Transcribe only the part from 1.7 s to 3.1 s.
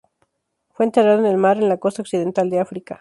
costa occidental de África.